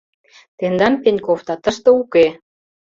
[0.57, 2.25] —Тендан Пеньковда тыште уке!